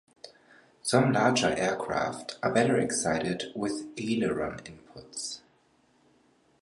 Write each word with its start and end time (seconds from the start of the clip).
Some 0.81 1.11
larger 1.13 1.49
aircraft 1.55 2.39
are 2.41 2.51
better 2.51 2.75
excited 2.79 3.51
with 3.55 3.85
aileron 3.99 4.57
inputs. 4.61 5.41